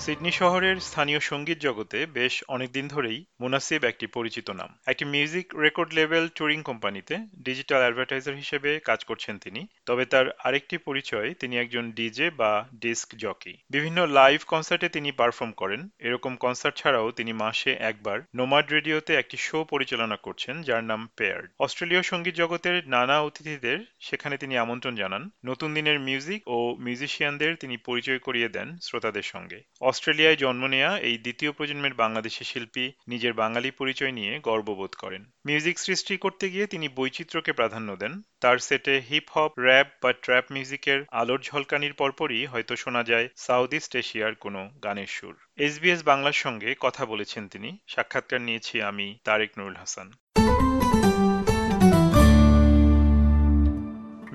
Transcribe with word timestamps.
Sydney 0.00 0.30
শহরের 0.30 0.76
স্থানীয় 0.80 1.20
সংগীত 1.20 1.58
জগতে 1.58 2.06
বেশ 2.06 2.44
অনেকদিন 2.48 2.88
ধরেই 2.88 3.24
মুনাসিব 3.40 3.84
একটি 3.84 4.06
পরিচিত 4.06 4.50
নাম। 4.50 4.78
একটি 4.86 5.04
মিউজিক 5.04 5.54
রেকর্ড 5.54 5.94
লেভেল 5.94 6.28
টুরিং 6.34 6.62
কোম্পানিতে 6.62 7.16
ডিজিটাল 7.42 7.78
অ্যাডভার্টাইজার 7.78 8.34
হিসেবে 8.34 8.80
কাজ 8.80 9.04
করছেন 9.04 9.38
তিনি। 9.38 9.66
তবে 9.86 10.04
তার 10.04 10.26
আরেকটি 10.44 10.78
পরিচয়, 10.78 11.34
তিনি 11.34 11.58
একজন 11.58 11.90
ডিজে 11.90 12.30
বা 12.30 12.68
ডিস্ক 12.74 13.08
জকি। 13.16 13.54
বিভিন্ন 13.70 14.06
লাইভ 14.06 14.40
কনসার্টে 14.46 14.88
তিনি 14.88 15.12
পারফর্ম 15.12 15.52
করেন। 15.52 15.88
এরকম 15.98 16.36
কনসার্ট 16.36 16.76
ছাড়াও 16.76 17.10
তিনি 17.10 17.32
মাসে 17.32 17.72
একবার 17.72 18.20
নোমাড 18.34 18.72
রেডিওতে 18.72 19.14
একটি 19.14 19.36
শো 19.36 19.64
পরিচালনা 19.64 20.16
করছেন, 20.16 20.62
যার 20.62 20.84
নাম 20.84 21.08
পেয়ার্ড। 21.16 21.50
অস্ট্রেলীয় 21.58 22.02
সংগীত 22.02 22.34
জগতের 22.34 22.88
নানা 22.88 23.20
অতিথিদের 23.20 23.78
সেখানে 24.00 24.36
তিনি 24.36 24.58
আমন্ত্রণ 24.58 24.94
জানান। 24.94 25.30
নতুন 25.44 25.74
দিনের 25.74 26.00
মিউজিক 26.00 26.42
ও 26.46 26.76
মিউজিশিয়ানদের 26.78 27.56
তিনি 27.56 27.76
পরিচয় 27.76 28.18
করিয়ে 28.18 28.48
দেন 28.48 28.76
শ্রোতাদের 28.82 29.22
সঙ্গে। 29.22 29.60
অস্ট্রেলিয়ায় 29.90 30.36
জন্ম 30.36 30.62
নেয়া 30.66 30.90
এই 30.98 31.16
দ্বিতীয় 31.18 31.50
প্রজন্মের 31.52 31.94
বাংলাদেশি 31.94 32.44
শিল্পী 32.44 32.84
নিজের 33.08 33.32
বাঙালি 33.32 33.70
পরিচয় 33.70 34.12
নিয়ে 34.12 34.32
গর্ববোধ 34.38 34.92
করেন। 34.98 35.22
মিউজিক 35.46 35.76
সৃষ্টি 35.78 36.14
করতে 36.16 36.44
গিয়ে 36.50 36.66
তিনি 36.66 36.86
বৈচিত্র্যকে 36.88 37.52
প্রাধান্য 37.52 37.96
দেন। 37.96 38.12
তার 38.40 38.58
সেটে 38.58 38.94
হিপ 39.10 39.26
হপ 39.34 39.52
র্যাপ 39.58 39.88
বা 40.02 40.10
ট্র্যাপ 40.12 40.46
মিউজিকের 40.50 41.00
আলোর 41.10 41.40
ঝলকানির 41.40 41.94
পরপরই 41.94 42.46
হয়তো 42.46 42.76
শোনা 42.76 43.02
যায় 43.02 43.26
সাউথ 43.36 43.70
ইস্ট 43.74 43.92
এশিয়ার 43.96 44.34
কোনো 44.34 44.60
গানের 44.84 45.06
সুর। 45.06 45.34
এসবিএস 45.56 46.00
বাংলার 46.02 46.36
সঙ্গে 46.44 46.70
কথা 46.80 47.02
বলেছেন 47.06 47.42
তিনি। 47.48 47.70
সাক্ষাৎকার 47.86 48.40
নিয়েছি 48.40 48.74
আমি 48.82 49.06
তারেক 49.24 49.50
নুরুল 49.58 49.76
হাসান। 49.76 50.08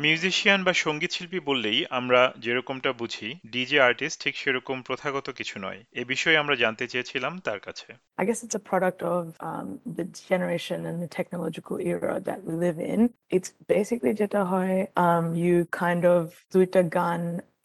মিউজিশিয়ান 0.06 0.60
বা 0.68 0.74
সংগীত 0.86 1.12
শিল্পী 1.16 1.40
বললেই 1.50 1.80
আমরা 2.00 2.22
যেরকমটা 2.46 2.92
বুঝি 3.02 3.30
ডিজে 3.54 3.80
আর্টিস্ট 3.88 4.18
ঠিক 4.24 4.36
সেরকম 4.42 4.78
প্রথাগত 4.82 5.28
কিছু 5.40 5.56
নয় 5.66 5.80
এ 6.02 6.04
বিষয়ে 6.14 6.42
আমরা 6.44 6.56
জানতে 6.64 6.86
চেয়েছিলাম 6.92 7.34
তার 7.48 7.60
কাছে 7.68 7.90
I 8.22 8.24
guess 8.28 8.40
it's 8.46 8.58
a 8.62 8.66
product 8.72 9.00
of 9.16 9.24
um, 9.50 9.68
the 9.98 10.06
generation 10.30 10.80
and 10.90 10.98
the 11.04 11.12
technological 11.20 11.76
era 11.94 12.14
that 12.28 12.40
we 12.48 12.54
live 12.66 12.80
in. 12.94 13.00
It's 13.36 13.50
basically 13.76 14.14
যেটা 14.22 14.42
হয় 14.54 14.78
um, 15.06 15.26
you 15.46 15.56
kind 15.84 16.04
of 16.14 16.22
দুইটা 16.54 16.82
গান 17.00 17.22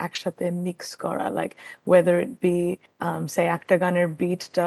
একসাথে 0.07 0.47
মিক্স 0.67 0.89
করা 1.05 1.27
like 1.39 1.51
whether 1.87 2.17
it 2.25 2.33
be 2.45 2.57
say 3.35 3.43
একটা 3.57 3.75
গানের 3.83 4.09
বিটটা 4.21 4.67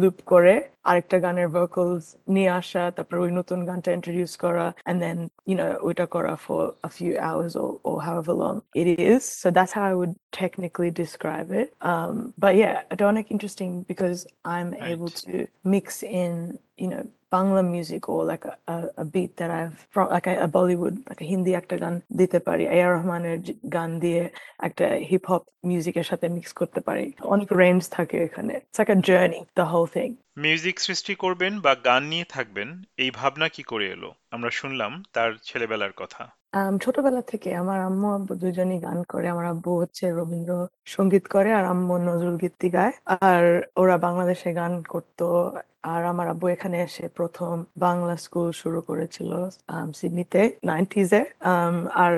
লুপ 0.00 0.16
করে 0.32 0.54
আরেকটা 0.89 1.17
গানের 1.25 1.49
ভোকালস 1.57 2.05
নিয়ে 2.35 2.51
আসা 2.59 2.83
তারপর 2.95 3.15
ওই 3.25 3.31
নতুন 3.39 3.59
গানটা 3.69 3.89
ইন্ট্রোডিউস 3.97 4.33
করা 4.43 4.65
and 4.89 4.97
then 5.03 5.17
you 5.49 5.55
know 5.59 5.69
ওইটা 5.87 6.05
করা 6.15 6.33
for 6.45 6.61
a 6.83 6.91
few 6.97 7.13
hours 7.27 7.51
or, 7.55 7.69
or 7.83 7.97
however 8.01 8.33
long 8.43 8.57
it 8.81 8.87
is 9.13 9.21
so 9.41 9.47
that's 9.51 9.73
how 9.77 9.85
I 9.91 9.95
would 10.01 10.13
technically 10.41 10.91
describe 11.03 11.49
it 11.61 11.67
um, 11.91 12.13
but 12.37 12.53
yeah 12.55 12.75
it's 12.91 13.05
অনেক 13.11 13.25
interesting 13.35 13.71
because 13.91 14.19
I'm 14.45 14.69
Right. 14.73 14.91
able 14.91 15.11
to 15.23 15.33
mix 15.65 15.85
in 16.21 16.31
you 16.77 16.89
know 16.91 17.03
Bangla 17.31 17.63
music 17.67 18.09
or 18.09 18.19
like 18.25 18.45
a, 18.45 18.55
a, 18.67 18.77
a 18.97 19.05
beat 19.05 19.31
that 19.37 19.51
I've 19.51 19.77
from 19.93 20.05
like 20.09 20.27
a, 20.27 20.35
a 20.45 20.47
Bollywood 20.47 20.95
like 21.09 21.21
a 21.21 21.27
Hindi 21.31 21.51
একটা 21.61 21.75
গান 21.83 21.95
দিতে 22.19 22.39
পারি 22.47 22.63
এ 22.67 22.79
আর 22.85 22.91
রহমানের 22.95 23.37
জ- 23.47 23.57
গান 23.77 23.89
দিয়ে 24.03 24.21
একটা 24.67 24.85
হিপ 25.09 25.23
হপ 25.31 25.43
মিউজিকের 25.69 26.05
সাথে 26.11 26.25
মিক্স 26.37 26.51
করতে 26.59 26.79
পারি 26.87 27.05
অনেক 27.33 27.49
রেঞ্জ 27.63 27.81
থাকে 27.97 28.17
এখানে 28.27 28.53
it's 28.59 28.77
like 28.79 28.89
a 28.95 28.97
journey 29.09 29.39
the 29.57 29.65
whole 29.73 29.85
thing 29.95 30.09
music 30.36 30.76
সৃষ্টি 30.80 31.14
করবেন 31.14 31.52
বা 31.60 31.72
গান 31.84 32.02
নিয়ে 32.02 32.24
থাকবেন, 32.24 32.68
এই 32.96 33.10
ভাবনা 33.10 33.46
কি 33.48 33.62
করে 33.62 33.86
এলো? 33.90 34.10
আমরা 34.30 34.50
শুনলাম 34.50 34.92
তার 35.12 35.30
ছেলেবেলার 35.44 35.92
কথা। 35.96 36.22
ছোটবেলা 36.80 37.22
থেকে 37.22 37.48
আমার 37.54 37.78
আম্মু 37.80 38.08
আব্বু 38.14 38.32
দুজনই 38.34 38.78
গান 38.80 38.98
করে। 39.02 39.26
আমার 39.28 39.46
আব্বু 39.46 39.70
হচ্ছে 39.80 40.04
রবীন্দ্র 40.10 40.52
সংগীত 40.86 41.24
করে 41.26 41.50
আর 41.52 41.64
আম্মু 41.64 41.94
নজরুল 41.98 42.36
গীতি 42.36 42.68
গায়। 42.70 42.94
আর 43.28 43.42
ওরা 43.76 43.96
বাংলাদেশে 43.98 44.50
গান 44.52 44.72
করতো 44.82 45.26
আর 45.92 46.00
আমার 46.12 46.26
আব্বু 46.32 46.46
এখানে 46.54 46.76
এসে 46.86 47.04
প্রথম 47.18 47.54
বাংলা 47.86 48.14
স্কুল 48.24 48.48
শুরু 48.62 48.80
করেছিল 48.88 49.30
সিডনিতে 49.98 50.42
নাইনটিজে 50.70 51.22
আর 52.04 52.14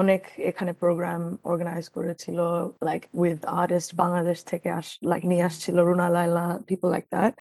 অনেক 0.00 0.22
এখানে 0.50 0.72
প্রোগ্রাম 0.82 1.22
অর্গানাইজ 1.50 1.86
করেছিল 1.96 2.38
লাইক 2.88 3.02
উইথ 3.20 3.40
আর্টিস্ট 3.60 3.90
বাংলাদেশ 4.02 4.38
থেকে 4.50 4.68
আস 4.78 4.88
লাইক 5.10 5.22
নিয়ে 5.30 5.44
আসছিল, 5.48 5.76
Runa 5.88 6.08
Laila 6.16 6.44
people 6.68 6.88
like 6.94 7.04
that 7.14 7.32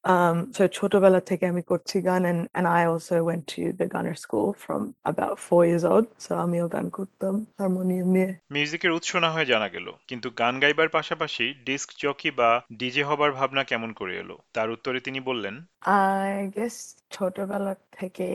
so 0.56 0.64
ছোটবেলা 0.78 1.22
থেকে 1.30 1.44
আমি 1.52 1.64
করছি 1.72 1.98
গান 2.08 2.22
and 2.32 2.42
and 2.58 2.68
I 2.80 2.82
also 2.92 3.16
went 3.30 3.44
to 3.54 3.64
the 3.80 3.88
গানের 3.94 4.18
school 4.24 4.50
from 4.64 4.82
about 5.12 5.36
four 5.48 5.64
years 5.70 5.86
old, 5.92 6.08
so 6.26 6.32
আমিও 6.46 6.66
গান 6.76 6.88
করতাম 6.98 7.36
হারমোনিয়াম 7.60 8.08
নিয়ে। 8.16 8.30
মিউজিকের 8.56 8.92
উৎস 8.98 9.12
না 9.24 9.30
হয় 9.36 9.48
জানা 9.52 9.68
গেল, 9.76 9.88
কিন্তু 10.10 10.28
গান 10.42 10.56
গাইবার 10.64 10.90
পাশাপাশি 10.98 11.46
ডিস্ক 11.68 11.90
জকি 12.04 12.30
বা 12.40 12.50
ডিজে 12.80 13.04
হবার 13.10 13.32
ভাবনা 13.40 13.64
কেমন 13.72 13.90
করে 14.00 14.14
এলো? 14.24 14.36
তার 14.56 14.70
উত্তরে 14.76 15.00
তিনি 15.08 15.20
বললেন 15.30 15.40
I 15.84 16.52
guess 16.56 16.76
ছোটবেলা 17.16 17.74
থেকে 18.00 18.28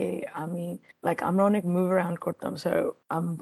আমি 0.43 0.65
লাইক 1.07 1.17
আমরা 1.29 1.43
অনেক 1.51 1.63
মুভ 1.75 1.87
অ্যারাউন্ড 1.91 2.19
করতাম 2.25 2.53
সো 2.63 2.69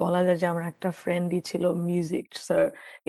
বলা 0.02 0.20
যায় 0.26 0.38
যে 0.42 0.46
আমার 0.52 0.64
একটা 0.72 0.88
ফ্রেন্ডই 1.02 1.40
ছিল 1.50 1.64
music 1.88 2.26
so 2.48 2.56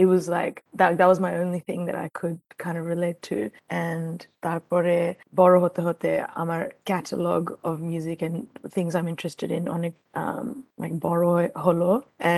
it 0.01 0.07
was 0.13 0.23
like 0.38 0.56
that 0.79 0.90
that 1.00 1.07
was 1.12 1.19
my 1.28 1.34
only 1.44 1.62
thing 1.68 1.81
that 1.88 1.97
I 2.06 2.07
could 2.19 2.38
kind 2.63 2.78
of 2.81 2.84
relate 2.94 3.19
to 3.29 3.38
and 3.85 4.18
তারপরে 4.45 4.95
বড় 5.40 5.56
হতে 5.63 5.81
হতে 5.88 6.09
আমার 6.41 6.62
catalog 6.91 7.44
of 7.69 7.75
music 7.91 8.18
and 8.28 8.35
things 8.75 8.91
I'm 8.97 9.09
interested 9.13 9.50
in 9.57 9.63
অনেক 9.78 9.94
um, 10.22 10.47
like 10.81 10.95
বড় 11.07 11.24
হয়ে- 11.35 11.53
হলো 11.66 11.89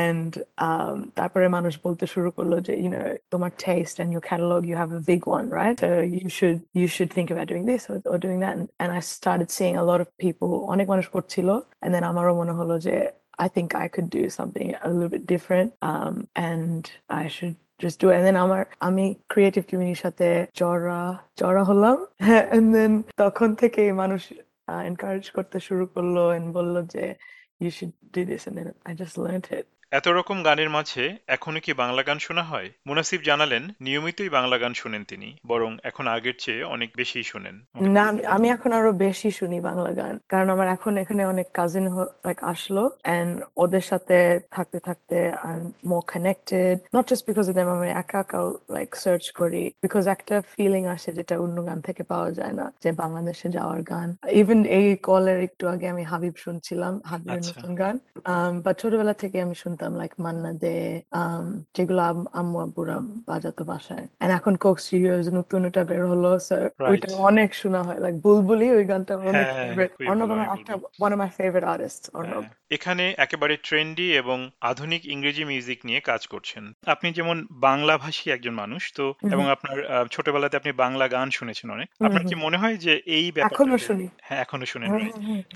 and 0.06 0.32
um, 0.68 0.98
তারপরে 1.20 1.46
মানুষ 1.58 1.74
বলতে 1.86 2.06
শুরু 2.14 2.30
করল 2.38 2.54
যে 2.68 2.74
you 2.84 2.90
know 2.94 3.06
তোমার 3.34 3.52
taste 3.68 3.96
and 4.02 4.10
your 4.16 4.24
catalog 4.32 4.62
you 4.72 4.76
have 4.84 4.92
a 5.00 5.04
big 5.12 5.22
one 5.38 5.48
right 5.62 5.78
so 5.84 5.90
you 6.18 6.28
should 6.38 6.58
you 6.80 6.88
should 6.96 7.10
think 7.18 7.28
about 7.34 7.48
doing 7.54 7.66
this 7.72 7.84
or, 8.09 8.09
or 8.13 8.19
doing 8.27 8.41
that 8.45 8.55
and, 8.57 8.69
and 8.81 8.91
I 8.99 9.01
started 9.01 9.49
seeing 9.57 9.77
a 9.77 9.85
lot 9.91 10.01
of 10.05 10.09
people 10.25 10.51
অনেক 10.75 10.87
মানুষ 10.93 11.07
করছিল 11.15 11.49
and 11.83 11.91
then 11.95 12.05
আমারও 12.11 12.33
মনে 12.41 12.53
হলো 12.61 12.75
যে 12.87 12.97
I 13.45 13.49
think 13.55 13.69
I 13.85 13.87
could 13.95 14.09
do 14.11 14.25
something 14.39 14.69
a 14.87 14.89
little 14.95 15.13
bit 15.17 15.25
different 15.35 15.69
um, 15.83 16.15
and 16.49 16.83
I 17.09 17.25
should 17.35 17.57
just 17.79 17.99
do 18.01 18.11
it. 18.11 18.17
And 18.19 18.25
then 18.27 18.37
আমার 18.45 18.63
আমি 18.89 19.05
creative 19.33 19.63
কমিউনিটির 19.71 20.01
সাথে 20.05 20.29
জড়া 20.61 21.01
জড়া 21.41 21.63
হলাম 21.71 21.97
and 22.57 22.67
then 22.77 22.93
তখন 23.23 23.51
থেকে 23.61 23.83
মানুষ 24.03 24.23
এনকারেজ 24.91 25.25
করতে 25.37 25.59
শুরু 25.67 25.85
করলো 25.95 26.23
and 26.37 26.47
বললো 26.59 26.81
যে 26.95 27.05
you 27.63 27.71
should 27.77 27.95
do 28.17 28.23
this 28.31 28.43
and 28.49 28.55
then 28.59 28.69
I 28.89 28.93
just 29.03 29.15
learned 29.25 29.47
it. 29.59 29.67
এত 29.92 30.08
রকম 30.10 30.38
গানের 30.44 30.70
মাঝে 30.70 31.04
এখনও 31.28 31.60
কি 31.66 31.72
বাংলা 31.74 32.02
গান 32.04 32.18
শোনা 32.20 32.44
হয়? 32.44 32.70
মুনাসিব 32.88 33.20
জানালেন 33.22 33.64
নিয়মিতই 33.82 34.30
বাংলা 34.38 34.58
গান 34.64 34.74
শোনেন 34.74 35.04
তিনি 35.04 35.30
বরং 35.48 35.72
এখন 35.84 36.06
আগের 36.08 36.36
চেয়ে 36.40 36.62
অনেক 36.76 36.90
বেশি 36.98 37.20
শুনেন। 37.24 37.56
না 37.98 38.06
আমি 38.36 38.48
এখন 38.50 38.72
আরও 38.74 38.92
বেশি 39.06 39.30
শুনি 39.32 39.58
বাংলা 39.70 39.92
গান 39.92 40.14
কারণ 40.30 40.48
আমার 40.50 40.68
এখন 40.68 40.94
এখানে 40.98 41.22
অনেক 41.26 41.48
কাজিন 41.54 41.86
লাইক 42.26 42.40
আসলো 42.44 42.84
এন্ড 43.16 43.34
ওদের 43.58 43.84
সাথে 43.90 44.18
থাকতে 44.52 44.80
থাকতে 44.80 45.18
I 45.48 45.56
more 45.86 46.04
connected 46.12 46.76
not 46.96 47.06
just 47.10 47.24
because 47.30 47.46
of 47.50 47.56
them 47.56 47.70
আমি 47.76 47.90
একা 48.02 48.18
একা 48.20 48.40
লাইক 48.76 48.92
সার্চ 49.04 49.26
করি 49.40 49.64
বিকজ 49.84 50.04
একটা 50.08 50.36
ফিলিং 50.54 50.84
আসে 50.96 51.10
যেটা 51.18 51.34
অন্য 51.46 51.58
গান 51.68 51.80
থেকে 51.88 52.02
পাওয়া 52.04 52.30
যায় 52.32 52.54
না 52.60 52.66
যে 52.84 52.90
বাংলাদেশে 53.02 53.48
যাওয়ার 53.58 53.80
গান। 53.92 54.10
ইভেন 54.42 54.60
এই 54.78 54.88
কলের 55.08 55.40
একটু 55.48 55.64
আগে 55.74 55.88
আমি 55.94 56.04
হাবিব 56.12 56.36
শুনছিলাম 56.46 56.94
হাবিবের 57.10 57.42
আচ্ছা। 57.42 57.52
নতুন 57.52 57.72
গান 57.82 57.96
বা 58.64 58.72
ছোটবেলা 58.82 59.14
থেকে 59.24 59.38
আমি 59.42 59.56
শুনতাম 59.80 59.98
লাইক 59.98 60.14
মান্না 60.20 60.52
দে 60.54 60.76
um, 61.14 61.46
যেগুলো 61.78 62.02
আম- 62.02 62.30
আম্মু 62.34 62.58
আব্বুরা 62.60 62.98
বাজাতো 63.28 63.64
বাসায়। 63.66 64.06
And 64.20 64.32
এখন 64.32 64.54
কোক 64.56 64.78
স্টুডিওজ 64.80 65.26
নতুন 65.30 65.66
ওটা 65.66 65.84
বের 65.84 66.04
হলো 66.06 66.30
ওইটা 66.90 67.08
অনেক 67.30 67.50
শোনা 67.54 67.84
হয়। 67.84 68.00
লাইক 68.00 68.16
বুলবুলি 68.22 68.68
ওই 68.72 68.84
গানটা 68.86 69.14
অনেক 69.18 69.48
হ্যাঁ, 69.48 69.68
ফেভারিট 69.70 70.10
অর্ণব 70.10 70.32
আমার 70.32 70.48
একটা 70.60 70.74
one 70.76 71.14
of 71.16 71.20
my 71.20 71.30
favorite 71.38 71.68
artists 71.74 72.06
Arnab 72.14 72.44
হ্যাঁ, 72.44 72.54
এখানে 72.70 73.04
একেবারে 73.18 73.54
ট্রেন্ডি 73.64 74.08
এবং 74.14 74.38
আধুনিক 74.62 75.02
ইংরেজি 75.06 75.44
মিউজিক 75.46 75.80
নিয়ে 75.86 76.00
কাজ 76.00 76.22
করছেন। 76.28 76.64
আপনি 76.86 77.08
যেমন 77.12 77.38
বাংলা 77.52 77.96
ভাষী 77.98 78.26
একজন 78.32 78.54
মানুষ 78.54 78.82
তো 78.96 79.06
এবং 79.32 79.44
আপনার 79.50 79.78
ছোটবেলাতে 80.12 80.56
আপনি 80.58 80.72
বাংলা 80.84 81.06
গান 81.08 81.28
শুনেছেন 81.30 81.68
অনেক। 81.72 81.88
আপনার 82.06 82.24
কি 82.30 82.36
মনে 82.36 82.58
হয় 82.58 82.78
যে 82.86 82.94
এই 83.06 83.26
ব্যাপারটা 83.32 83.56
এখনও 83.56 83.78
শুনি। 83.78 84.08
হ্যাঁ 84.22 84.42
এখনও 84.42 84.66
শুনেন। 84.66 84.90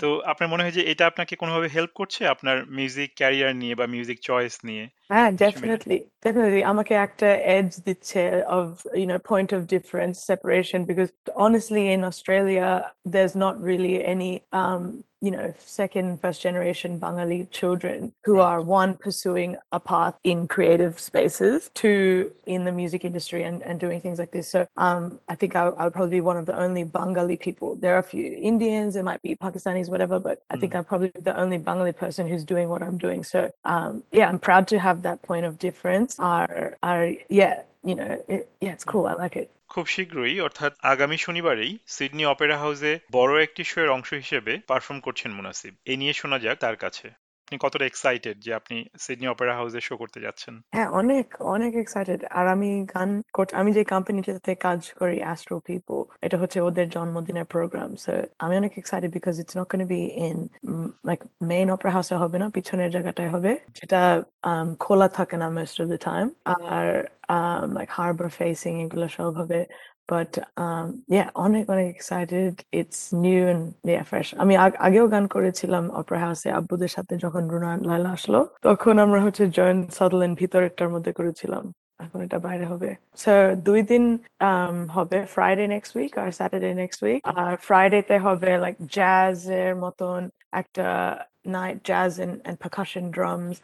তো 0.00 0.08
আপনার 0.24 0.48
মনে 0.48 0.62
হয় 0.62 0.72
যে 0.72 0.82
এটা 0.92 1.04
আপনাকে 1.06 1.36
কোনোভাবে 1.36 1.68
হেল্প 1.74 1.92
করছে 1.94 2.20
আপনার 2.26 2.56
মিউজিক 2.66 3.10
ক্যারিয়ার 3.16 3.52
নিয়ে 3.56 3.74
বা 3.74 3.86
মিউজিক 3.86 4.13
চয়েস 4.16 4.58
নিয়ে। 4.64 4.84
হ্যাঁ 5.11 5.29
মিলে। 5.41 5.41
definitely 5.45 5.99
definitely 6.25 6.63
আমাকে 6.71 6.93
একটা 7.07 7.29
edge 7.57 7.73
দিচ্ছে 7.87 8.23
of 8.59 8.65
you 9.01 9.07
know 9.09 9.19
point 9.31 9.49
of 9.57 9.61
difference 9.75 10.17
separation 10.31 10.79
because 10.91 11.11
honestly 11.45 11.83
in 11.95 12.01
Australia 12.11 12.67
there's 13.13 13.35
not 13.45 13.55
really 13.69 13.95
any 14.15 14.31
um 14.61 14.83
you 15.21 15.31
know 15.35 15.47
second 15.79 16.07
first 16.21 16.39
generation 16.47 16.91
Bengali 17.03 17.39
children 17.59 17.99
who 18.25 18.33
Right. 18.37 18.47
are 18.49 18.61
one 18.81 18.91
pursuing 19.05 19.51
a 19.79 19.79
path 19.91 20.15
in 20.31 20.37
creative 20.55 20.93
spaces 21.09 21.69
two 21.81 22.31
in 22.55 22.61
the 22.67 22.71
music 22.81 23.01
industry 23.09 23.41
and, 23.43 23.57
and 23.63 23.75
doing 23.79 23.99
things 24.01 24.19
like 24.23 24.31
this 24.37 24.47
so 24.55 24.59
um 24.77 25.03
I 25.33 25.35
think 25.39 25.51
I, 25.55 25.63
I 25.79 25.83
would 25.85 25.93
probably 25.97 26.17
be 26.19 26.21
one 26.31 26.37
of 26.41 26.45
the 26.51 26.57
only 26.65 26.83
Bengali 26.83 27.37
people 27.47 27.69
there 27.75 27.95
are 27.95 27.99
a 27.99 28.09
few 28.13 28.25
Indians 28.51 28.93
there 28.95 29.03
might 29.11 29.21
be 29.27 29.35
Pakistanis 29.35 29.89
whatever 29.89 30.17
but 30.19 30.37
I 30.53 30.55
think 30.57 30.73
Mm. 30.73 30.77
I'm 30.77 30.85
probably 30.91 31.11
the 31.29 31.35
only 31.43 31.57
Bengali 31.57 31.93
person 31.93 32.23
who's 32.29 32.45
doing 32.53 32.67
what 32.73 32.81
I'm 32.87 32.97
doing 33.07 33.21
so 33.33 33.39
um 33.73 34.03
yeah 34.19 34.27
I'm 34.29 34.39
proud 34.39 34.65
to 34.69 34.79
have 34.79 34.92
that 35.02 35.22
point 35.22 35.44
of 35.44 35.58
difference 35.58 36.10
are 36.20 36.76
are 36.82 37.12
yeah 37.30 37.62
you 37.84 37.94
know, 37.94 38.22
it, 38.28 38.48
yeah, 38.60 38.72
it's 38.72 38.84
cool. 38.84 39.06
I 39.06 39.14
like 39.14 39.36
it. 39.36 39.48
খুব 39.68 39.86
শীঘ্রই 39.86 40.36
অর্থাৎ 40.40 40.72
আগামী 40.92 41.16
শনিবারেই 41.16 41.72
Sydney 41.86 42.24
Opera 42.26 42.56
হাউসে 42.58 42.92
বড় 43.12 43.32
একটি 43.42 43.62
শোয়ের 43.64 43.90
অংশ 43.90 44.10
হিসেবে 44.14 44.52
পারফর্ম 44.68 44.98
করছেন 45.00 45.30
মুনাসিব 45.32 45.72
এ 45.92 45.94
নিয়ে 46.00 46.14
শোনা 46.20 46.38
যাক 46.44 46.56
তার 46.58 46.76
কাছে 46.76 47.06
আপনি 47.44 47.56
কতটা 47.64 47.84
এক্সাইটেড 47.88 48.36
যে 48.44 48.50
আপনি 48.60 48.76
সিডনি 49.04 49.26
অপেরা 49.34 49.52
হাউসে 49.58 49.80
শো 49.88 49.94
করতে 50.02 50.18
যাচ্ছেন? 50.26 50.54
হ্যাঁ 50.74 50.88
অনেক 51.00 51.26
অনেক 51.54 51.72
এক্সাইটেড 51.82 52.20
আর 52.38 52.46
আমি 52.54 52.70
গান 52.94 53.10
আমি 53.60 53.70
যে 53.78 53.82
কোম্পানিটাতে 53.94 54.52
কাজ 54.66 54.80
করি 55.00 55.16
অ্যাস্ট্রো 55.24 55.56
পিপল 55.68 55.98
এটা 56.26 56.36
হচ্ছে 56.42 56.58
ওদের 56.68 56.86
জন্মদিনের 56.94 57.46
প্রোগ্রাম 57.54 57.88
সো 58.04 58.10
আমি 58.44 58.54
অনেক 58.60 58.72
excited 58.80 59.10
because 59.16 59.34
it's 59.42 59.54
not 59.58 59.70
be 59.92 60.00
in 60.26 60.38
like 61.08 61.20
main 61.50 61.66
opera 61.74 61.92
হাউসে 61.96 62.14
হবে 62.22 62.36
না, 62.42 62.46
পিছনের 62.56 62.90
জায়গাটায় 62.94 63.30
হবে। 63.34 63.52
যেটা 63.78 64.00
খোলা 64.84 65.08
থাকে 65.18 65.36
না 65.42 65.46
মোস্ট 65.56 65.76
অফ 65.82 65.86
দ্য 65.92 65.98
টাইম 66.08 66.26
আর 66.74 66.86
লাইক 67.76 67.88
হারবার 67.96 68.28
ফেসিং 68.38 68.72
এগুলো 68.84 69.06
সব 69.18 69.30
হবে। 69.40 69.60
বাট 70.08 70.30
yeah 71.08 71.28
অনেক 71.36 71.64
অনেক 71.70 71.86
excited 71.94 72.54
it's 72.72 73.00
new 73.24 73.40
and 73.48 73.64
yeah 73.88 74.04
fresh 74.10 74.26
আমি 74.42 74.54
আগ- 74.56 74.78
আগেও 74.78 75.06
গান 75.08 75.24
করেছিলাম 75.26 75.84
অপেরা 75.90 76.20
হাউসে 76.24 76.48
আব্বুদের 76.58 76.92
সাথে 76.96 77.14
যখন 77.24 77.42
রুনা 77.52 77.70
লালা 77.88 78.10
আসলো 78.16 78.40
তখন 78.62 78.94
আমরা 78.98 79.20
হচ্ছে 79.26 79.44
জয়েন্ট 79.58 79.84
সাদারল্যান্ড 79.98 80.34
ভিতরেরটার 80.42 80.88
মধ্যে 80.94 81.12
করেছিলাম। 81.12 81.64
এখন 82.00 82.18
এটা 82.26 82.38
বাইরে 82.38 82.64
হবে। 82.72 82.90
সো 83.18 83.32
দুই 83.66 83.80
দিন 83.90 84.04
um, 84.42 84.76
হবে 84.96 85.18
ফ্রাইডে 85.34 85.64
নেক্সট 85.74 85.92
উইক 85.98 86.12
আর 86.18 86.30
স্যাটারডে 86.38 86.70
নেক্সট 86.82 87.00
উইক 87.06 87.20
আর 87.36 87.52
ফ্রাইডেতে 87.66 88.16
হবে 88.26 88.50
লাইক 88.64 88.76
জ্যাজ 88.96 89.38
এর 89.62 89.72
মতন 89.84 90.20
একটা 90.52 90.86
night 91.46 91.84
jazz 91.84 92.18
and, 92.18 92.40
and 92.44 92.54
percussion 92.58 93.10
drums 93.10 93.56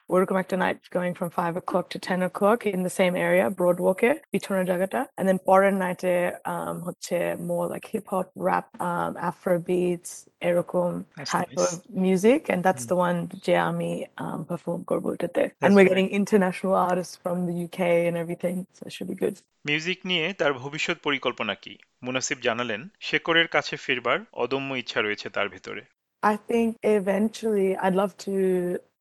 একটা 0.43 0.56
night 0.65 0.79
going 0.91 1.15
from 1.19 1.29
5 1.31 1.56
o'clock 1.56 1.87
to 1.91 1.99
10 1.99 2.23
o'clock 2.23 2.67
in 2.67 2.82
the 2.82 2.94
same 3.00 3.15
area 3.29 3.44
broadwalker 3.61 4.15
পিছনের 4.32 4.67
জায়গাটা 4.71 5.00
and 5.19 5.25
then 5.29 5.38
পরের 5.49 5.75
নাইটে 5.82 6.15
um, 6.53 6.77
হচ্ছে 6.87 7.17
more 7.50 7.67
like 7.73 7.85
hip 7.93 8.06
hop 8.12 8.29
rap 8.49 8.67
um, 8.88 9.12
afro 9.31 9.55
beats 9.69 10.11
এরকম 10.49 10.91
That's 11.17 11.32
type 11.35 11.53
nice. 11.53 11.65
of 11.65 11.71
music 12.06 12.41
and 12.53 12.61
that's 12.67 12.85
mm. 12.85 12.91
the 12.91 12.99
one 13.06 13.19
যে 13.47 13.55
আমি 13.71 13.91
um, 14.25 14.41
perform 14.50 14.81
করব 14.91 15.05
এটাতে 15.17 15.43
and 15.65 15.71
we're 15.71 15.88
great. 15.88 15.91
getting 15.91 16.09
international 16.21 16.75
artists 16.91 17.15
from 17.25 17.37
the 17.49 17.56
UK 17.67 17.81
and 18.09 18.15
everything 18.23 18.56
so 18.77 18.81
it 18.88 18.93
should 18.97 19.11
be 19.12 19.19
good 19.25 19.37
music 19.69 19.99
নিয়ে 20.11 20.25
তার 20.41 20.53
ভবিষ্যৎ 20.62 20.99
পরিকল্পনা 21.06 21.55
কি 21.62 21.75
মুনাসিব 22.06 22.38
জানালেন 22.47 22.82
শেকরের 23.09 23.49
কাছে 23.55 23.75
ফিরবার 23.85 24.19
অদম্য 24.44 24.71
ইচ্ছা 24.82 24.99
রয়েছে 25.00 25.27
তার 25.37 25.49
ভিতরে 25.55 25.82
I 26.24 26.36
think 26.38 26.69
eventually 26.84 27.78
I'd 27.78 27.96
love 27.96 28.13
to 28.25 28.34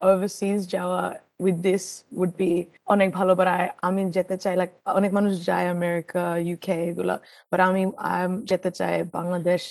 overseas 0.03 0.61
যাওয়া 0.75 1.03
with 1.39 1.59
this 1.63 1.85
would 2.13 2.35
be 2.37 2.53
অনেক 2.87 3.09
ভালো 3.19 3.33
but 3.35 3.49
I 3.49 3.61
আমি 3.89 4.03
যেতে 4.17 4.37
চাই 4.45 4.55
like 4.63 4.73
অনেক 4.99 5.11
মানুষ 5.19 5.33
যায় 5.49 5.67
আমেরিকা 5.77 6.23
UK 6.55 6.69
এগুলা 6.91 7.15
but 7.51 7.61
আমি 7.69 7.83
আমি 8.13 8.35
যেতে 8.51 8.71
চাই 8.79 8.95
বাংলাদেশ 9.17 9.63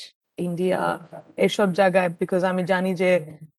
India 0.46 0.80
এসব 1.46 1.68
জায়গায় 1.80 2.10
বিকজ 2.20 2.42
আমি 2.52 2.62
জানি 2.72 2.90
যে 3.02 3.10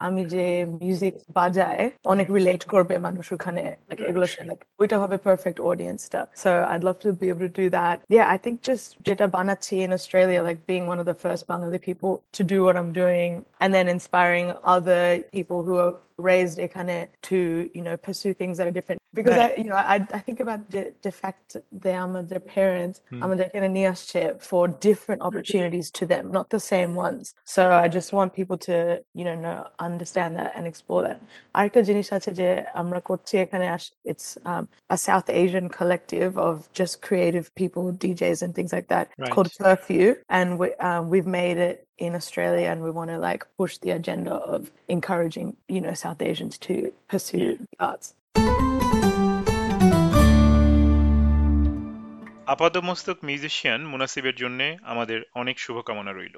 আমি 0.08 0.22
যে 0.34 0.46
মিউজিক 0.82 1.16
বাজায় 1.38 1.84
অনেক 2.14 2.28
রিলেট 2.38 2.64
করবে 2.74 2.96
মানুষ 3.08 3.26
ওখানে 3.36 3.64
like 3.90 4.02
এগুলো 4.10 4.26
like 4.50 4.64
ওইটা 4.82 4.96
হবে 5.02 5.18
পারফেক্ট 5.26 5.60
অডিয়েন্সটা 5.70 6.22
so 6.44 6.50
I'd 6.72 6.84
love 6.88 7.00
to 7.06 7.10
be 7.22 7.28
able 7.32 7.46
to 7.50 7.54
do 7.62 7.68
that 7.80 7.96
yeah 8.16 8.26
I 8.36 8.38
think 8.44 8.56
just 8.70 8.86
যেটা 9.08 9.26
বানাচ্ছি 9.38 9.74
in 9.86 9.92
Australia 9.98 10.40
like 10.48 10.60
being 10.72 10.86
one 10.94 11.00
of 11.04 11.08
the 11.12 11.18
first 11.24 11.42
Bengali 11.50 11.82
people 11.90 12.12
to 12.38 12.42
do 12.54 12.58
what 12.66 12.76
I'm 12.80 12.92
doing 13.04 13.32
and 13.62 13.70
then 13.76 13.86
inspiring 13.96 14.48
other 14.76 15.04
people 15.36 15.60
who 15.68 15.76
are 15.84 15.94
raised 16.31 16.59
এখানে 16.67 16.97
to 17.29 17.39
you 17.77 17.83
know 17.87 17.97
pursue 18.07 18.33
things 18.41 18.55
that 18.59 18.67
are 18.71 18.77
different 18.81 19.01
because 19.19 19.37
I 19.47 19.49
you 19.61 19.67
know 19.71 19.79
I, 19.95 19.97
I 20.19 20.21
think 20.27 20.39
about 20.47 20.61
the, 20.75 20.83
the 21.07 21.13
fact 21.23 21.47
they 21.85 21.95
আমাদের 22.07 22.41
parents 22.57 22.97
আমাদের 23.25 23.45
এখানে 23.49 23.69
নিয়ে 23.77 23.89
আসছে 23.95 24.21
for 24.49 24.63
different 24.89 25.21
opportunities 25.29 25.87
to 25.99 26.05
them 26.13 26.25
not 26.39 26.47
the 26.57 26.63
same 26.75 26.93
ones 27.07 27.25
so 27.55 27.63
I 27.85 27.87
just 27.99 28.11
want 28.17 28.29
people 28.41 28.59
to 28.69 28.77
you 29.19 29.25
know, 29.27 29.37
know 29.45 29.59
understand 29.89 30.33
that 30.39 30.51
and 30.57 30.65
explore 30.73 31.03
that 31.09 31.19
আরেকটা 31.59 31.81
জিনিস 31.89 32.07
আছে 32.17 32.31
যে 32.41 32.49
আমরা 32.83 33.01
করছি 33.11 33.35
এখানে 33.45 33.67
আস- 33.77 33.95
it's 34.13 34.29
um, 34.51 34.65
a 34.97 34.99
South 35.09 35.29
Asian 35.43 35.67
collective 35.79 36.33
of 36.49 36.55
just 36.81 36.95
creative 37.09 37.47
people 37.61 37.85
DJs 38.03 38.39
and 38.45 38.53
things 38.59 38.73
like 38.77 38.89
that 38.95 39.07
it's 39.19 39.33
called 39.35 39.51
Right. 39.53 39.63
Curfew 39.63 40.09
and 40.39 40.49
we, 40.61 40.69
um, 40.89 41.03
we've 41.13 41.31
made 41.43 41.59
it 41.71 41.77
in 42.00 42.12
Australia 42.16 42.68
and 42.72 42.80
we 42.82 42.92
want 42.92 43.10
to 43.12 43.18
like 43.20 43.42
push 43.58 43.74
the 43.84 43.92
agenda 43.92 44.34
of 44.56 44.62
encouraging 44.88 45.48
you 45.68 45.82
know 45.82 45.94
South 45.96 46.22
Asians 46.22 46.56
to 46.68 46.74
pursue 47.12 47.50
the 47.64 47.78
arts 47.92 48.08
আপাদমস্তক 52.54 53.18
musician 53.28 53.82
মুনাসিবের 53.94 54.36
জন্য 54.42 54.60
আমাদের 54.92 55.20
অনেক 55.42 55.56
শুভকামনা 55.66 56.12
রইল 56.20 56.36